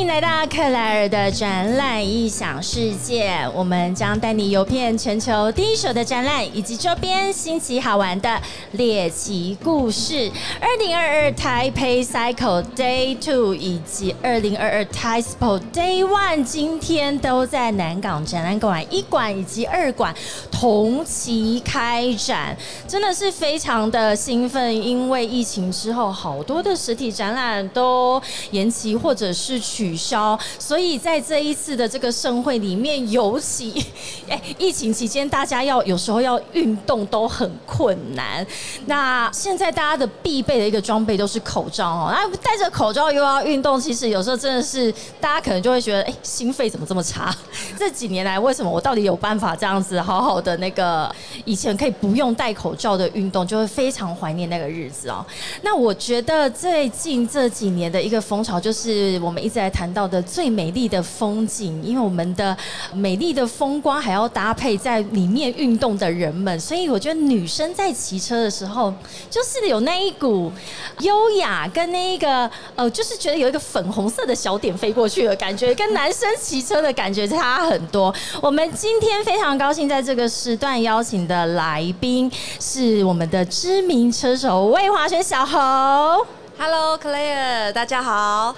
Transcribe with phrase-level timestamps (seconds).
[0.00, 8.40] 迎来到克莱尔的展览异想世界，我们将带你游遍全球第一手的展览以及周边新奇好玩的
[8.72, 10.32] 猎奇故事。
[10.58, 20.14] 二零二二台北 Cycle Day Two 以及二零二二 Taipo Day One 今天都在南港展览馆一馆以及二馆
[20.50, 22.56] 同期开展，
[22.88, 33.84] 真的是非常的兴奋，因为疫情之后好多的实体展览都延期或者是取取消，所以在这一次的这个盛会里面，尤其
[34.30, 38.46] 哎，疫情期间大家要有时候要运动都很困难。
[38.86, 47.34] 那现在大家的必备的一个装备都是口罩哦，那戴着口罩又要运动，其实有时候真的是大家可能就会觉得，哎，心肺怎么这么差？
[47.76, 51.12] 这几年来，为什么我到底有办法这样子好好的那个
[51.44, 55.24] 以前可以不用戴口罩的运动，就会非常怀念那个日子哦。
[55.62, 62.54] 那我觉得最近这几年的一个风潮，就是我们一直在谈到的最美丽的风景，因为我们的
[62.92, 68.92] 美丽的风光还要搭配在里面运动的人们，所以我觉得女生在骑车的时候，
[69.30, 70.52] 就是有那一股
[70.98, 78.14] 优雅跟那一个呃，就是觉得有一个粉红色的小点飞过去的感觉，跟男生骑车的感觉差很多。
[78.42, 86.26] 我们今天非常高兴在这个时段邀请的来宾是我们的知名车手魏华轩小侯。
[86.58, 88.54] Hello，Claire，大家好。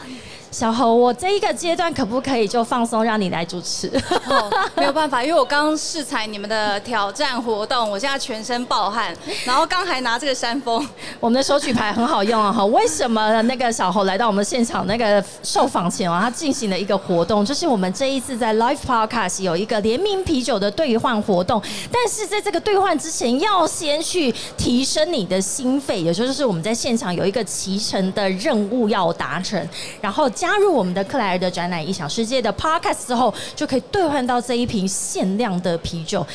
[0.53, 3.91] 小侯，我这一个阶段可不可以就放松，让你来主持？
[4.29, 10.87] 哦，没有办法，因为我刚试踩你们的挑战活动，我现在全身暴汗，然后刚还拿这个山峰。
[11.19, 12.53] 我们的手举牌很好用啊！
[12.53, 29.67] 哈，为什么那个小侯来到我们现场那个受访前啊，他进行了一个活动，就是我们这一次在 Live Podcast 有一个联名啤酒的兑换活动，但是在这个兑换之前，要先去提升你的心肺，也就是我们在现场有一个骑乘的任务要达成，
[30.03, 30.31] 然后。
[30.43, 36.27] 加入我们的克莱尔的展览异想世界的 podcast 之后，就可以兑换到这一瓶限量的啤酒。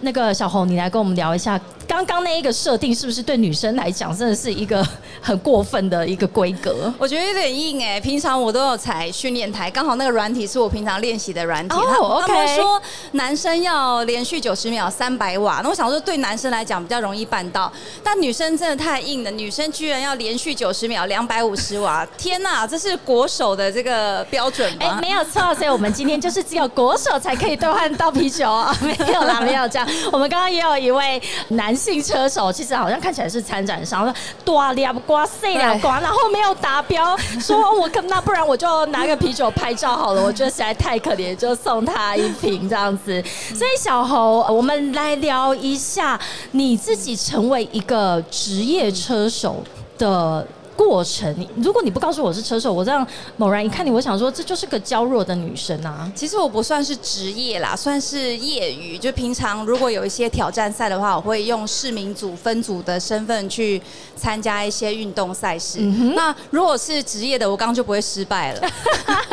[0.00, 1.58] 那个小红，你来跟我们聊一下，
[1.88, 4.86] 刚刚那一个设定是不是对女生来讲真的是一个
[5.18, 6.92] 很过分的一个规格？
[6.98, 11.74] 我觉得有点硬哎、平常我都有踩训练台，刚好那个软体是我平常练习的软体。
[11.74, 12.82] 哦他们 OK 说
[13.12, 24.98] 男生要连续九十秒三百瓦，那我想说对男生来讲比较容易办到，但女生真的太硬了，女生居然要连续九十秒两百五十瓦，天哪，这是国手的这个标准哎、吗？
[25.00, 29.88] 没有错，所以我们今天就是只有国手才可以兑换到啤酒啊， 没有啦，没有这样。
[30.12, 43.22] 我们刚刚也有一位男性车手，其实好像看起来是参展商，说多两瓜碎两瓜，然后没有达标，说我可那不然我就拿个啤酒拍照好了，我觉得实在太可怜，就送他一瓶这样子。
[43.54, 46.18] 所以小侯，我们来聊一下
[46.52, 49.62] 你自己成为一个职业车手
[49.98, 50.46] 的。
[50.76, 56.10] 过程，如果你不告诉我是车手，我这样猛然一看你，我想说这就是个娇弱的女生啊。
[56.14, 58.98] 其实我不算是职业啦，算是业余。
[58.98, 63.80] 就平常如果有一些挑战赛的话，我会用市民组分组的身份去
[64.16, 65.80] 参加一些运动赛事。
[66.14, 68.68] 那如果是职业的，我刚刚就不会失败了。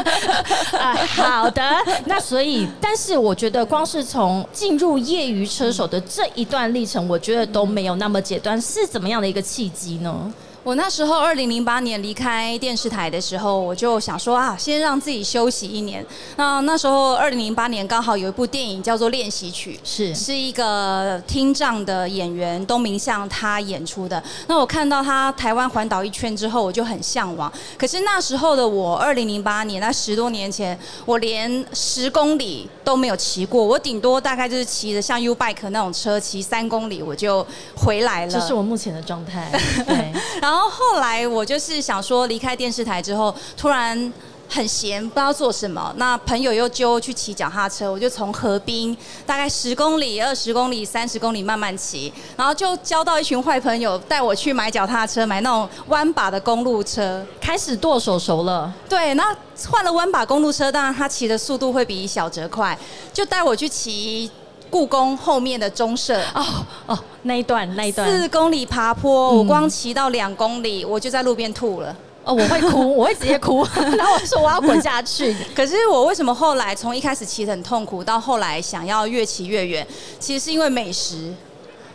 [0.79, 1.61] 啊，好的，
[2.05, 10.31] 那所以，但是我觉得光是从进入业余车手的这一段历程，我觉得都没有那么简单，是怎么样的一个契机呢？
[10.63, 16.05] 我那时候二零零八年离开电视台的时候，我就想说啊，先让自己休息一年。
[16.35, 24.21] 那那时候二零零八年刚好有一部电影叫做《练习曲》，是是一个听障的演员东明相他演出的。
[24.45, 27.51] 那我看到他台湾环岛一圈之后，我就很向往。
[27.75, 37.45] 可是那时候的我，二零零八年，那十多年前，我连十公里都没有骑过，我顶多大概就是骑着像 U Bike 那种车，骑三公里我就
[37.75, 38.31] 回来了。
[38.31, 39.51] 这是我目前的状态。
[39.87, 40.13] 对，
[40.51, 44.13] 然后后来我就是想说，离开电视台之后，突然
[44.49, 45.93] 很闲，不知道做什么。
[45.95, 48.95] 那朋友又揪去骑脚踏车，我就从河滨
[49.25, 57.25] 大概十公里、二十公里、三十公里慢慢骑，然后就交到一群坏朋友，带我去买脚踏车，买那种弯把的公路车。
[57.39, 58.73] 开始剁手熟了。
[58.89, 59.33] 对，那
[59.69, 62.77] 换了弯把公路车，当然它骑的速度会比小哲快，
[63.13, 64.29] 就带我去骑
[64.71, 66.19] 故宫后面的中社。
[66.33, 66.43] 哦
[66.87, 71.95] 哦，那一段那一段，四公里爬坡，嗯我光骑到两公里，我就在路边吐了。
[72.23, 75.35] 哦，我会哭， 我会直接哭， 然后我说我要滚下去。
[75.55, 79.85] 可是我为什么后来从一开始骑得很痛苦，到后来想要越骑越远，
[80.19, 81.33] 其实是因为美食。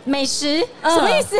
[0.03, 1.37] 美食嗯什么意思？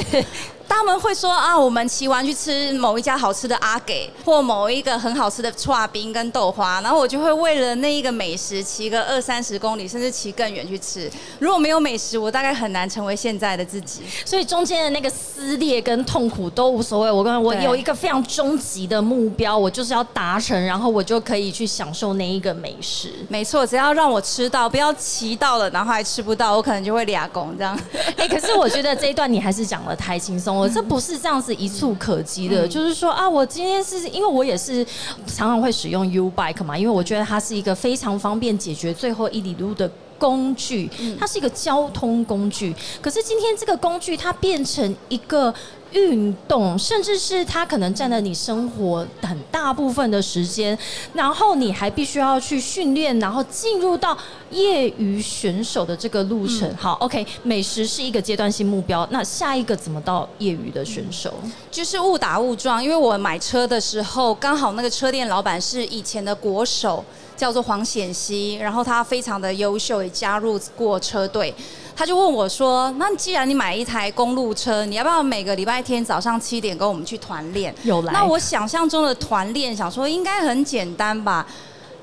[0.70, 11.10] 他们会说啊，我们骑完去吃某一家好吃的阿给，或某一个很好吃的串冰跟豆花，然后我就会为了那一个美食骑个二三十公里，甚至骑更远去吃。
[11.40, 14.02] 如果没有美食，我大概很难成为现在的自己。
[14.26, 17.12] 所以中间的那个撕裂跟痛苦都无所谓。
[17.12, 23.12] 我跟我有一个非常终极的目标，我就是要达成，然后我就可以去享受那一个美食。
[23.30, 27.78] 没错，只要让我吃到，不要骑到了然后还吃不到，我可能就会俩拱这样。
[28.18, 32.68] 哎、可是我觉得这一段你还是讲的太轻松了，这不是这样子一触可及的。
[32.68, 34.86] 就是说啊，我今天是因为我也是
[35.26, 39.90] 常常会使用 U Bike 嘛，因为我觉得它是一个非常方便解决最后一里路的。
[40.20, 40.90] 工具，
[41.20, 42.76] 它是一个交通工具。
[43.04, 45.54] 可是今天这个工具，它变成一个
[45.92, 50.78] 运动，甚至是它可能占了你生活很大部分的时间，
[51.14, 54.18] 然后你还必须要去训练，然后进入到
[54.52, 56.70] 业余选手的这个路程。
[56.76, 61.34] 好，OK，美食是一个阶段性目标，那下一个怎么到业余的选手？
[61.72, 67.04] 就是误打误撞，因为我买车的时候，刚好那个车店老板是以前的国手，
[67.36, 71.54] 叫做黄显熙，然后他非常的优秀，也加入过车队。
[71.98, 81.48] 他就问我说：“那既然你买一台公路车，你要不要每个礼拜天早上七点跟我们去团练？”有来那我想象中的团练，想说应该很简单吧。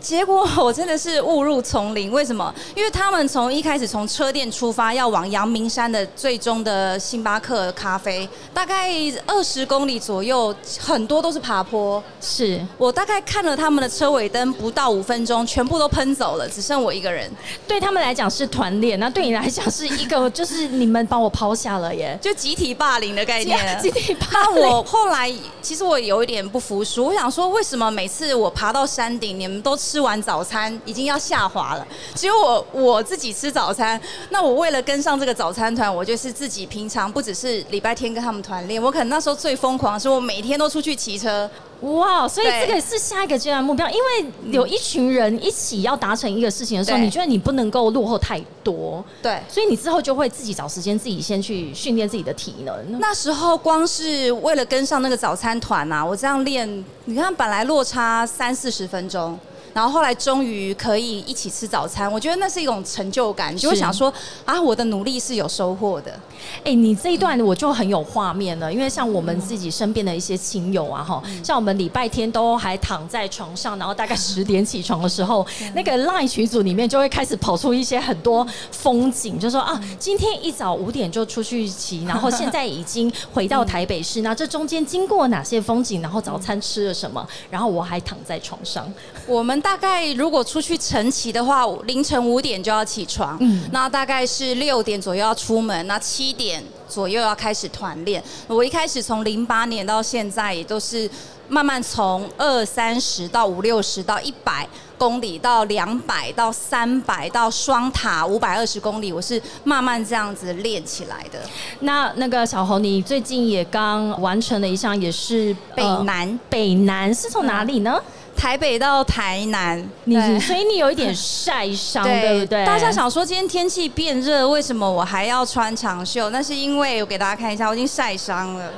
[0.04, 2.54] 结果我真的是误入丛林，为什么？
[2.76, 8.90] 因为他们从一开始从车店出发，要往阳明山的最终的星巴克咖啡，大概
[9.26, 12.04] 二十公里左右，很多都是爬坡。
[12.20, 17.30] 是我大概看了他们的车尾灯，不到五分钟，全部都喷走了，只剩我一个人，
[17.66, 22.16] 对他们来讲是团练，那对你来讲是一个，就是你们把我抛下了耶。
[22.20, 23.58] 就集体霸凌的概念。
[23.80, 34.00] 集体霸那凌我后来其实我有一点不服输，我想说，为什么每次我爬到山顶，你们都吃完早餐，已经要下滑了，只有我我自己吃早餐？
[34.30, 41.50] 那我为了跟上这个早餐团，我就是自己平常不只是礼拜天跟他们团练，我可能那时候最疯狂的是我每天都出去骑车。
[41.80, 49.38] 哇，所以这个是下一个阶段目标，因为有一群人一起要达成一个事情的时候，你觉得你不能够落后太多，对。
[49.50, 52.98] 所以你之后就会自己找时间，自己先去训练自己的体能。
[53.00, 59.38] 那时候光是为了跟上那个早餐团啊，我这样练，你看本来落差三四十分钟。
[59.74, 64.10] 然后后来终于可以一起吃早餐，我觉得那是一种成就感，你就会是想说
[64.46, 66.18] 啊，我的努力是有收获的。
[66.64, 75.44] 哎、你这一段我就很有画面了，因为像我们自己身边的一些亲友啊，哈，像我们礼拜天都还躺在床上，然后大概十点起床的时候，
[75.74, 88.92] 那个 LINE 群组里面就会开始跑出一些很多风景，就说啊，今天一早五点就出去骑，然后现在已经回到台北市，那这中间经过哪些风景，然后早餐吃了什么，然后我还躺在床上，
[89.26, 98.22] 我们大概如果出去晨骑的话，凌晨五点就要起床，嗯那大概是六点左右要出门，那七点左右要开始团练。
[98.46, 101.10] 我一开始从零八年到现在，也都是
[101.48, 104.68] 慢慢从二三十到五六十到一百
[104.98, 111.40] 公里，到两百到三百到双塔五百二十公里，我是慢慢这样子练起来的。
[111.80, 117.98] 那那个小红，你最近也刚完成了一项，也是北呃南、北南是从哪里呢？
[118.36, 122.64] 台北到台南，你所以你有一点晒伤， 对不对？
[122.64, 126.30] 大家想说今天天气变热，为什么我还要穿长袖？
[126.30, 128.70] 那是因为我给大家看一下，我已经晒伤了。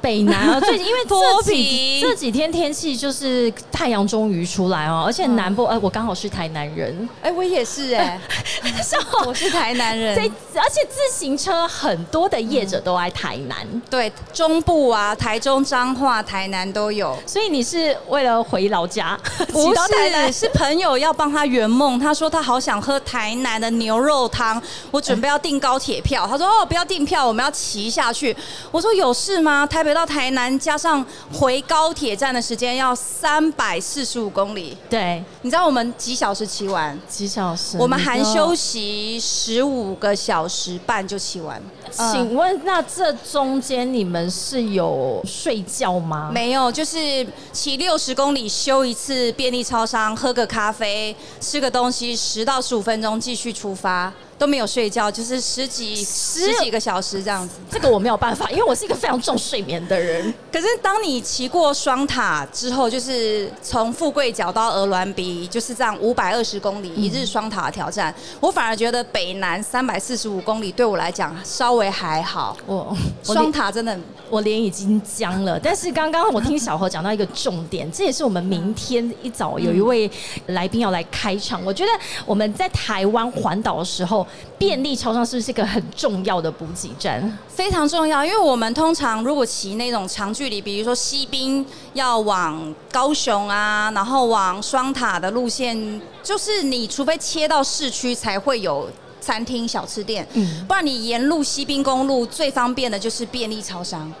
[0.00, 8.20] 北南啊，最近因为脱这几 皮这几天天气就是太阳终于出来哦，而且南部，哎、我刚好是台南人，哎、我也是哎、
[9.26, 10.58] 我是台南人这。
[10.60, 13.56] 而且自行车很多的业者都爱台南，
[13.88, 17.16] 对，中部啊，台中、彰化、台南都有。
[17.26, 19.18] 所以你是为了回老家，
[19.52, 21.98] 不是，是朋友要帮他圆梦。
[21.98, 26.26] 他说他好想喝台南的牛肉汤，我准备要订高铁票。
[26.26, 28.36] 他说哦，不要订票，我们要骑下去。
[28.70, 29.66] 我说有事吗？
[29.66, 34.76] 台北到台南加上回高铁站的时间要三百四十五公里。
[34.88, 36.96] 对，你知道我们几小时骑完？
[37.08, 38.68] 几小时，我们含休息。
[38.68, 41.58] 息十五个小时半就骑完。
[41.96, 46.30] 嗯请问，那这中间你们是有睡觉吗？
[46.30, 57.56] 没有，就是骑六十公里休一次便利超商，喝个咖啡，吃个东西，十到十五分钟继续出发，都没有睡觉，就是十几十几个小时这样子。
[57.68, 60.32] 这个我没有办法，因为我是一个非常重睡眠的人。
[60.52, 72.56] 可是当你骑过双塔之后，就是从富贵角到鹅銮鼻，就是这样五百二十公里一日双塔挑战，我反而觉得北南三百四十五公里对我来讲稍微还好。
[72.64, 75.58] 我我双塔真的很我脸已经僵了。
[75.58, 80.10] 但是刚刚我听小何讲到一个重点，这也是我们明天一早有一位
[80.46, 81.64] 来宾要来开场。
[81.64, 81.90] 我觉得
[82.24, 87.38] 我们在台湾环岛的时候，便利超商是不是一个很重要的补给站？
[87.48, 98.88] 非常重要，因为我们通常如果骑那种长距离，比如说西滨要往高雄啊，然后往双塔的路线，就是你除非切到市区才会有
[99.20, 104.12] 餐厅小吃店，嗯不然你沿路西滨公路最方便的就是便利超商。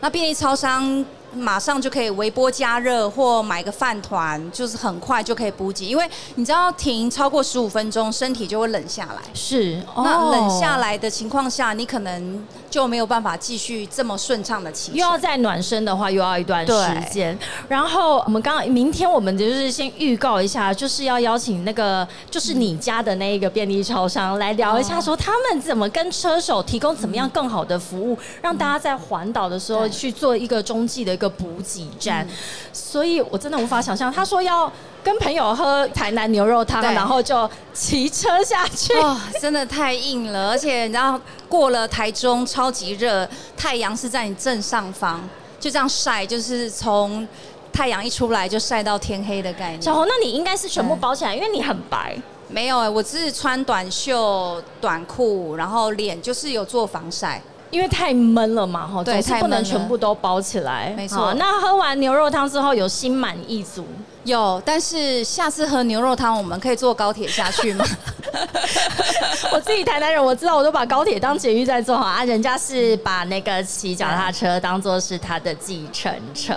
[0.00, 1.04] 那便利超商
[1.36, 9.20] 马上就可以微波加热或买个饭团，就是很快就可以补给，因为你知道停超过十五分钟，身体就会冷下来。
[9.34, 10.94] 是，那冷下来。
[10.94, 14.92] 的情况下，你可能就没有办法继续这么顺畅的骑。
[14.92, 17.36] 又要再暖身的话，又要一段时间。
[17.68, 32.26] 然后我们刚刚明天我们就是先预告一下，就是要邀请那个就是你家的那一个便利超商来聊一下，哦说他们怎么跟车手提供怎么样更好的服务，让大家在环岛的时候去做一个中继的一个补给站。
[32.26, 32.30] 嗯
[32.72, 34.70] 所以我真的无法想象，他说要
[35.02, 38.92] 跟朋友喝台南牛肉汤，然后就骑车下去。
[38.94, 45.20] 哦，真的太硬了，而且你知道过了台中超级热，太阳是在你正上方，
[45.58, 47.26] 就这样晒，就是从
[47.72, 49.82] 太阳一出来就晒到天黑的概念。
[49.82, 52.16] 小红，那你应该是全部包起来，因为你很白。
[52.46, 57.42] 没有哎、我是穿短袖短裤，然后脸就是有做防晒。
[57.74, 60.94] 因为太闷了嘛，哈，对总是不能全部都包起来。
[60.96, 63.84] 没错那喝完牛肉汤之后有心满意足，
[64.22, 67.84] 有，但是下次喝牛肉汤，我们可以坐高铁下去吗？
[69.52, 76.54] 我自己台南人，我知道我都把高铁当捷运在坐哈啊，人家是把那个骑脚踏车当做是他的计程车。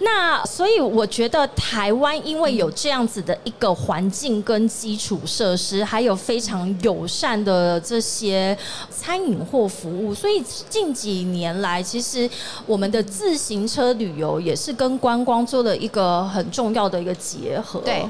[0.00, 8.56] 那所以我觉得台湾因为有这样子的一个环境跟基础设施，还有非常友善的这些
[8.90, 12.28] 餐饮或服务，所以近几年来，其实
[12.66, 17.80] 我们的自行车旅游也是跟观光做了一个很重要的一个结合。
[17.80, 18.04] 对。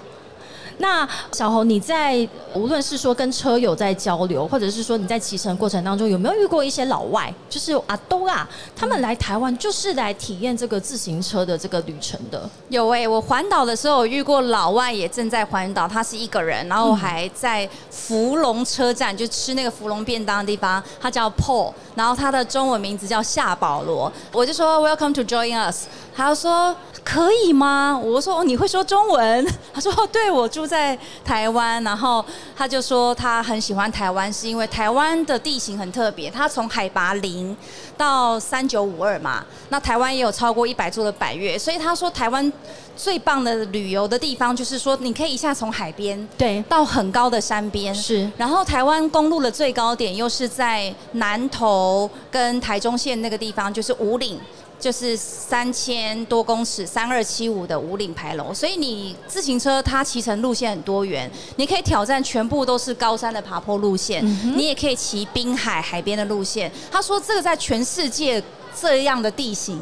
[0.80, 12.48] 那小红，你在无论是说跟车友在交流，或者是说你在骑乘过程当中，有没有遇过一些老外，就是阿都啊，他们来台湾就是来体验这个自行车的这个旅程的？
[12.70, 25.84] 有哎、我环岛的时候有遇过老外也正在环岛，他是一个人，然后还在福隆车站就吃那个福隆便当的地方，他叫 Paul，然后他的中文名字叫夏保罗，我就说 Welcome to join us，
[26.16, 27.98] 他说可以吗？
[28.02, 29.46] 我说哦你会说中文？
[29.72, 32.24] 他说哦对，我住在台湾，然后
[32.56, 37.56] 他就说他很喜欢台湾，是因为台湾的地形很特别，他从海拔零
[37.96, 42.52] 到三九五二嘛，那台湾也有超过一百座的百越，所以他说台湾
[42.96, 54.38] 最棒的旅游的地方就是说，你可以一下从海边对，到很高的山边，是然后台湾公路的最高点又是在南投跟台中县那个地方，就是五岭。
[54.80, 64.24] 就是三千多公尺，三二七五的五岭牌楼，所以你自行车它骑乘路线很多元，你可以挑战全部都是高山的爬坡路线，
[64.56, 66.72] 你也可以骑滨海海边的路线。
[66.90, 68.42] 他说这个在全世界
[68.80, 69.78] 这样的地形，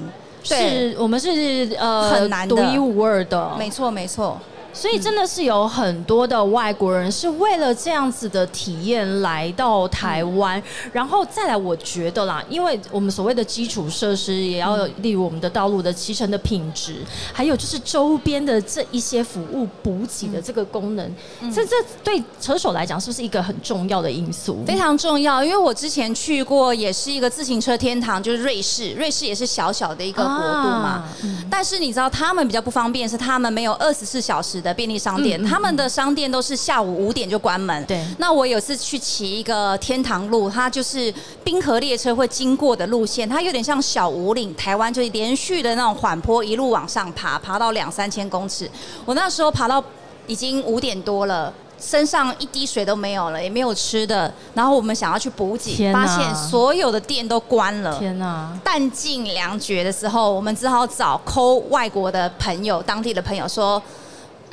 [0.49, 0.59] 对，
[0.93, 4.39] 是我们是呃很难独一无二的，没错没错。
[4.73, 21.15] 所以真的是有很多的外国人是为了这样子的体验来到台湾，然后再来，我觉得啦，因为我们所谓的基础设施也要有，例如我们的道路的骑乘的品质，还有就是周边的这一些服务补给的这个功能，
[21.53, 24.65] 这这对车手来讲是不是一个很重要的因素？
[24.67, 28.93] 非常重要，因为我之前去过，也是一个自行车天堂，就是瑞士。
[28.93, 31.05] 瑞士也是小小的一个国度嘛，
[31.51, 37.85] 但是你知道他们比较不方便，是他们没有二十四小时的便利商店，他们的商店都是下午五点就关门。
[37.85, 41.13] 对那我有次去骑一个天堂路，它就是
[41.45, 48.71] 冰河列车会经过的路线，它有点像小五岭，台湾就是连续的那种缓坡，一路往上爬，爬到两三千公尺。
[49.05, 49.83] 我那时候爬到
[50.27, 51.53] 已经五点多了。
[51.81, 54.35] 身上一滴水都没有了，也没有吃的。
[54.53, 57.97] 然后我们想要去补给，发现所有的店都关了。
[58.01, 58.51] 天哪！
[58.65, 63.81] 弹尽粮绝的时候，我们只好找抠外国的朋友、当地的朋友说。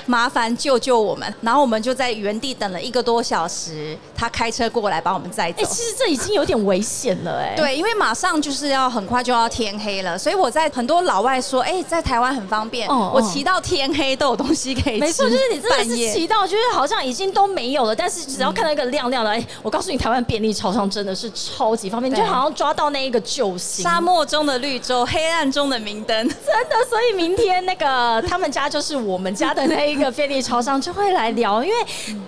[0.05, 1.33] 麻烦救救我们！
[1.41, 5.65] 然后我们就在原地等了一个多小时，他开车过来把我们载走哎、。
[5.65, 14.99] 其实这已经有点危险了、哎， 对，因为马上就是要很快就要天黑了，所以我在很多老外说，哎、在台湾很方便，我骑到天黑都有东西可以吃。
[14.99, 23.83] 没错，就是你真的是骑到，就是好像已经都没有了，但是只要看到一个亮亮的，哎、我告诉你，台湾便利超商真的是超级方便，你就好像抓到那一个救星。
[23.83, 26.15] 沙漠中的绿洲，黑暗中的明灯。
[26.45, 31.75] 真的，所以明天那个他们家就是我们家的那一一个便利超商就会来聊，因为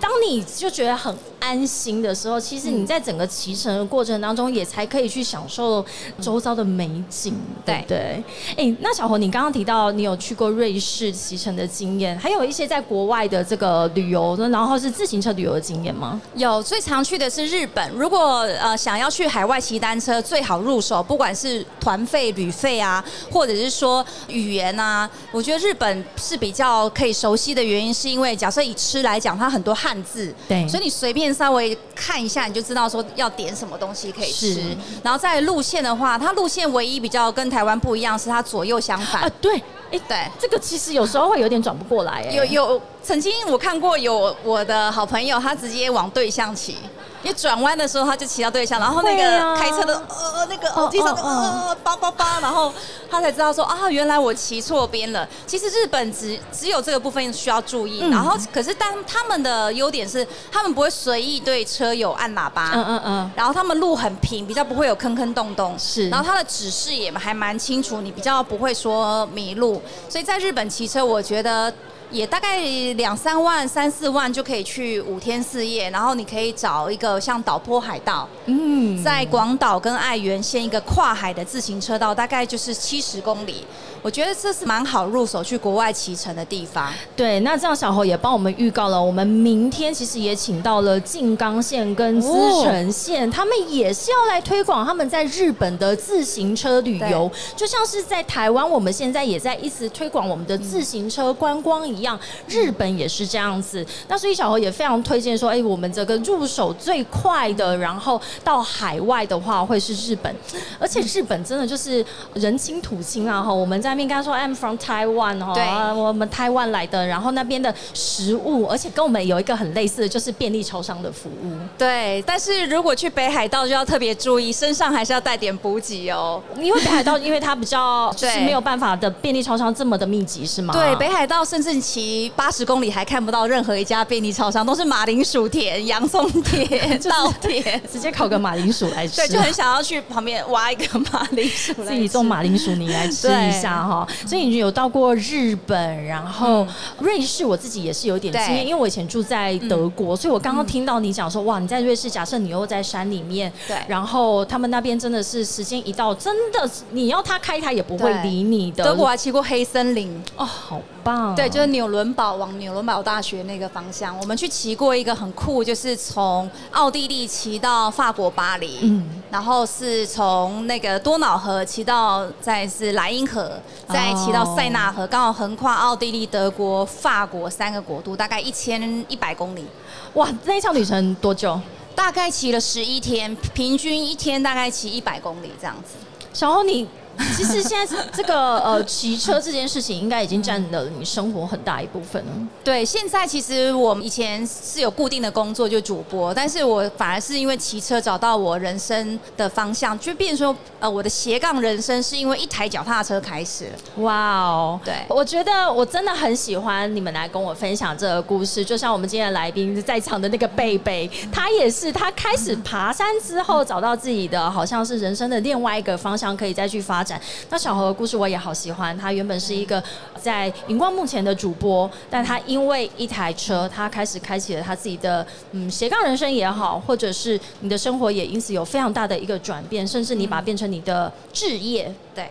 [0.00, 5.84] 当你就觉得很安心的时候，其实你在整个骑乘的过程当中，也才可以去享受
[6.20, 8.22] 周遭的美景，对对？
[8.56, 16.20] 哎，那小红，你刚刚提到你有去过瑞士骑乘的经验，还有一些在国外的这个旅游，然后是自行车旅游的经验吗？
[16.34, 17.90] 有，最常去的是日本。
[17.92, 34.76] 如果呃想要去海外骑单车，最好入手，不管是团费、旅费啊，或者是说语言啊，我觉得日本是比较可以熟悉的原因，是因为假设以吃来讲，它很多汉字，对，所以你随便稍微看一下，你就知道说要点什么东西可以吃。
[35.02, 39.22] 然后在路线的话，它路线唯一比较跟台湾不一样，是它左右相反。
[39.22, 39.56] 啊，对，
[39.90, 42.22] 哎，对，这个其实有时候会有点转不过来。
[42.32, 46.76] 有有，曾经我看过有我的好朋友，他直接往对向骑。
[47.20, 52.72] 因为转弯的时候，他就骑到对向，然后那个开车的呃那个耳机上呃叭叭叭，然后
[53.10, 55.28] 他才知道说啊，原来我骑错边了。
[55.44, 69.82] 其实日本只只有这个部分需要注意，然后可是但他们的优点是，他们不会随意对车友按喇叭，嗯嗯嗯，然后他们路很平，比较不会有坑坑洞洞，是，然后他的指示也还蛮清楚，你比较不会说迷路。
[70.08, 71.74] 所以在日本骑车，我觉得。
[72.10, 72.60] 也大概
[72.94, 83.64] 两三万、三四万就可以去五天四夜，然后你可以找一个像岛坡海道，嗯，在广岛跟爱媛县一个跨海的自行车道，大概就是七十公里。
[84.02, 86.92] 我觉得这是蛮好入手去国外骑乘的地方。
[87.16, 92.28] 对，那这样小侯也帮我们预告了，我们明天其实也请到了静冈县跟滋
[92.62, 103.84] 城县，他们也是要来推广他们在日本的自行车旅游，就像是在台湾，我们现在也在一直推广我们的自行车观光一样，日本也是这样子。
[104.06, 110.32] 那所以小侯也非常推荐说，哎，我们这个入手最快的，然后到海外的话会是日本，
[110.78, 113.87] 而且日本真的就是人亲土亲啊哈，我们在。
[113.88, 115.64] 那边跟他说，I'm from Taiwan 哦，对，
[115.94, 121.52] 我们台湾来的，然后那边的食物，而且跟我们有一个很类似的就是便利超商的服务。
[121.76, 126.42] 对，但是如果去北海道就要特别注意，身上还是要带点补给哦。
[126.58, 130.74] 因为北海道因为它比较 就是没有办法的便利超商这么的密集，是吗？
[130.74, 139.16] 对，北海道甚至骑八十公里还看不到任何一家便利超商，都是马铃薯田、洋葱田、稻田，直接烤个马铃薯来吃。
[139.16, 143.77] 对，就很想要去旁边挖一个马铃薯，自己种马铃薯泥来吃一下。
[143.86, 146.66] 哈，所以你有到过日本，然后
[147.00, 158.84] 瑞士，我自己也是有点经验，因为我以前住在德国，所以我刚刚听到你讲说，哇，你在瑞士，假设你又在山里面，对，然后他们那边真的是时间一到，真的你要他开，他也不会理你的。
[158.84, 173.52] 德国还骑过黑森林，哦，好棒，对，就是纽伦堡往纽伦堡大学那个方向，我们去骑过一个很酷，就是从奥地利骑到法国巴黎，嗯，然后是从那个多瑙河骑到再是莱茵河。
[173.88, 179.64] 再骑到塞纳河，刚好横跨奥地利、德国、法国三个国度，大概一千一百公里。
[180.12, 181.58] 哇，那一场旅程多久？
[181.94, 185.94] 大概骑了十一天，平均一天大概骑一百公里这样子。
[186.34, 186.86] 小欧，你。
[187.36, 192.32] 其实现在这个呃骑车这件事情，应该已经占了你生活很大一部分了。
[192.62, 203.66] 对，现在其实我以前是有固定的工作，就主播，但是我反而是因为骑车找到我人生的方向，就变成说呃我的斜杠人生是因为一台脚踏车开始。
[203.96, 208.64] 哇哦，对，我觉得我真的很喜欢你们来跟我分享这个故事。
[208.64, 217.04] 就像我们今天的来宾在场的那个贝贝，他也是他开始爬山之后找到自己的好像是人生的另外一个方向，可以再去发。
[217.50, 219.80] 那小何的故事我也好喜欢，他原本是一个
[220.20, 232.28] 在荧光幕前的主播，但他因为一台车，他开始开启了他自己的嗯斜杠人生也好，或者是你的生活也因此有非常大的一个转变，甚至你把它变成你的置业，对。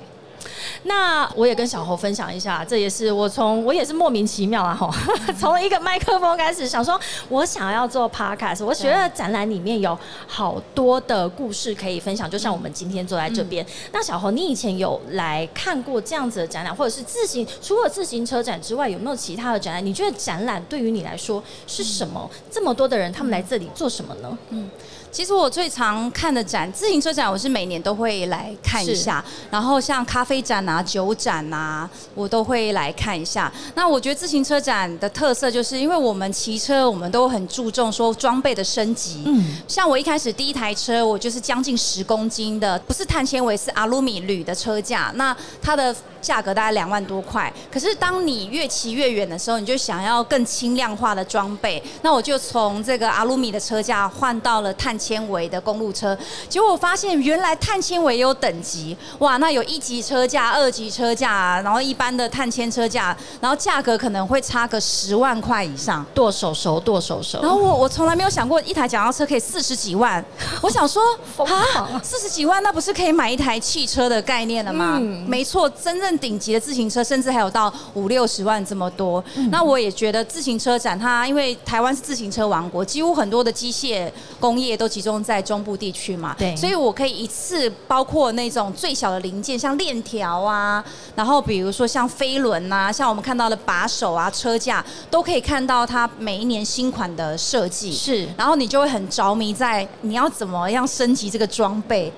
[0.83, 4.89] 那我也跟小侯分享一下，这也是我从我也是莫名其妙啊吼，
[5.39, 9.97] 从一个麦克风开始想说，我想要做 podcast，我觉得展览里面有
[10.27, 13.65] 好多的故事可以分享，就像我们今天坐在这边。
[13.91, 19.85] 那小侯，你以前有来看过这样子的展览，或者是自行除了自行车展之外，有没有其他的展览？
[19.85, 22.29] 你觉得展览对于你来说是什么？
[22.51, 24.37] 这么多的人，他们来这里做什么呢？
[24.49, 24.69] 嗯。
[25.09, 29.23] 其实我最常看的展，自行车展，我是每年都会来看一下。
[29.49, 33.51] 然后像咖啡展啊、酒展啊，我都会来看一下。
[33.73, 39.23] 那我觉得自行车展的特色，就是因为我们骑车，我们都很注重说装备的升级。
[39.25, 45.11] 嗯，像我一开始第一台车，我就是将近十公斤的，不是碳纤维，是阿鲁米铝的车架。
[45.15, 47.51] 那它的价格大概两万多块。
[47.71, 51.81] 可是当你越骑越远的时候，你就想要更轻量化的装备。
[52.03, 54.96] 那我就从这个阿鲁米的车架换到了碳。
[54.99, 56.17] 纤维的公路车，
[56.49, 59.37] 结果我发现原来碳纤维有等级哇！
[59.37, 66.03] 那有一级车车价、二级车价，然后一般的碳纤车价，然后价格可能会差个十万块以上。
[66.15, 67.39] 剁手手，剁手手。
[67.39, 70.25] 然后我我从来没有想过一台脚踏车可以四十几万，
[70.63, 71.03] 我想说
[71.45, 74.99] 啊，四十几万那不是可以买一台汽车的概念了吗？
[75.27, 79.23] 没错，真正顶级的自行车甚至还有到五六十万这么多。
[79.51, 90.83] 那我也觉得自行车展它，因为台湾是自行车王国，几乎很多的机械工业都集中在中部地区嘛，对，所以我可以一次包括那种最小的零件，像链条啊，
[91.15, 102.11] 然后比如说像飞轮啊，像我们看到的把手啊、车架，都可以看到它每一年新款的设计，是，然后你就会很着迷在你要怎么样升级这个装备，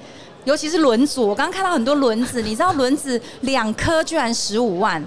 [0.45, 5.03] 尤其是轮组，我刚刚看到很多轮子，你知道轮子两颗居然十五万。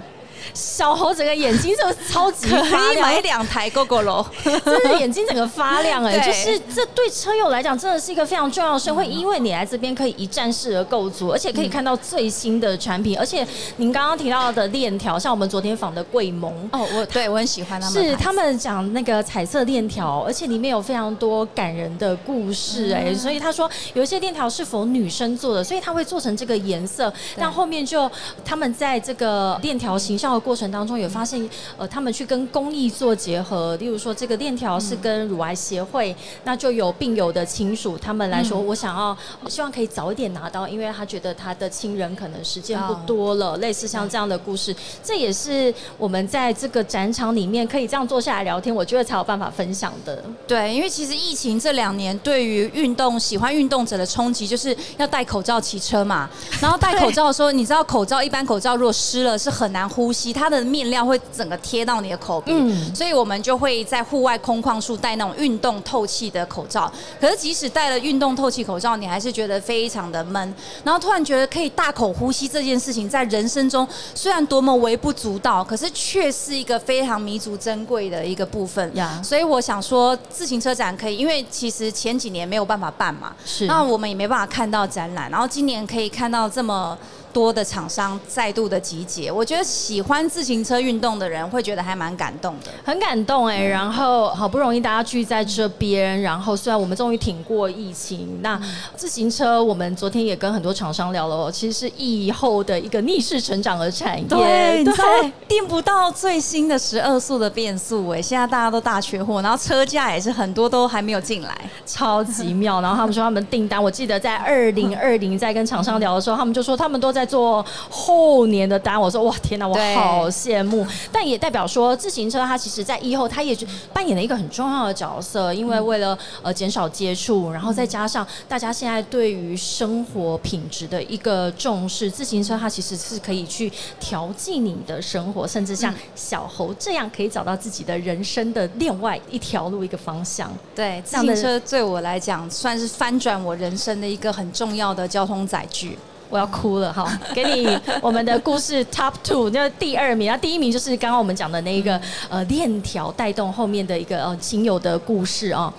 [0.53, 6.19] 小猴整个眼睛就超级发亮，买两台 GoGo 喽， 真的眼睛整个发亮 哎！
[6.19, 13.45] 就是这对车友来讲真的是一个非常重要的事，会因为你来这边可以一站式的构筑，而且可以看到最新的产品，而且
[13.77, 16.51] 您刚刚提到的链条，像我们昨天访的贵盟。
[16.71, 28.09] 哦，我对我很喜欢他们，是他们讲那个彩色链条，而且里面有非常多感人的故事哎，所以他说有一些链条是否女生做的，所以他会做成这个颜色，但后面就
[28.43, 30.32] 他们在这个链条形象。
[30.39, 39.15] 过程当中也发现，呃，他们去跟公益做结合，例如说这个链条是跟乳癌协会，那就有病友的亲属他们来说，我想要
[39.47, 50.23] 希望可以早一点拿到，因为他觉得他的亲人可能时间不多了，类似像这样的故事，这也是我们在这个展场里面可以这样坐下来聊天，我觉得才有办法分享的。
[50.47, 56.29] 对，因为其实疫情这两年对于运动喜欢运动者的冲击，就是要戴口罩骑车嘛，
[56.61, 60.22] 然后戴口罩的时候，你知道口罩一般口罩如果湿了是很难呼吸。
[60.31, 62.53] 它的面料会整个贴到你的口鼻，
[62.93, 66.91] 所以我们就会在户外空旷处戴那种运动透气的口罩。
[67.19, 70.53] 可是即使戴了运动透气口罩，你还是觉得非常的闷。
[70.83, 78.95] 然后突然觉得可以大口呼吸这件事情，在人生中虽然多么微不足道，可是却是一个非常弥足珍贵的一个部分。
[78.95, 86.97] 呀，所以我想说，自行车展可以，因为其实前几年没有办法办嘛，是那我们也没办法看到展览，然后今年可以看到这么。
[87.33, 93.63] 多的厂商再度的集结，我觉得喜欢自行车运动的人会觉得还蛮感动的，很感动哎。
[93.63, 98.61] 然后好不容易大家聚在这边，然后虽然我们终于挺过疫情，那
[98.95, 104.25] 自行车我们昨天也跟很多厂商聊了，其实是疫后的一个逆势成长的产业。
[104.27, 112.79] 对，对，订不到最新的十二速的变速哎，现在大家都大缺货，然后车架也是很多都还没有进来，超级妙。
[112.79, 117.22] 然后他们说他们订单，我记得在二零二零在跟厂商聊的时候，他们就说他们都在。
[117.25, 120.85] 做后年的单，我说哇天哪，我好羡慕。
[121.11, 123.55] 但也代表说，自行车它其实在以后，它也
[123.91, 140.51] 扮演了一个很重要的角色，因为为了呃减少接触，然后再加上大家现在对于生活品质的一个重视，自行车它其实是可以去调剂你的生活，甚至像小猴这样可以找到自己的人生的另外一条路、一个方向。
[140.75, 145.97] 对，自行车对我来讲算是翻转我人生的一个很重要的交通载具。
[146.33, 147.07] 我要哭了哈！
[147.31, 155.71] 给你我们的故事 top two，那第二名，然后第一名就是刚刚我们讲的那一个呃链条带动后面的一个呃亲友的故事啊。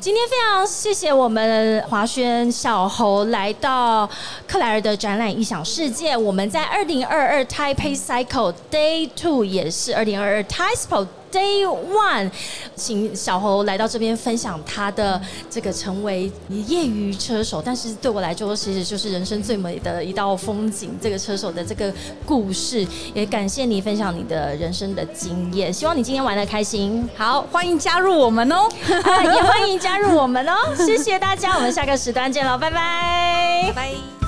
[0.00, 4.08] 今天非常谢谢我们华轩小侯来到
[4.48, 6.16] 克莱尔的展览异想世界。
[6.16, 11.06] 我们在二零二二 Taipei Cycle Day Two 也是二零二二 Taipei。
[11.36, 12.30] Day One，
[12.74, 15.20] 请小侯来到这边分享他的
[15.50, 20.96] 这个成为业余车手，但是对我来说，其实就是人生最美的一道风景。
[21.00, 21.92] 这个车手的这个
[22.24, 25.70] 故事，也感谢你分享你的人生的经验。
[25.70, 27.06] 希望你今天玩的开心。
[27.16, 30.54] 好，欢迎加入我们哦，也欢迎加入我们哦。
[30.74, 34.25] 谢谢大家，我们下个时段见了，拜拜，拜。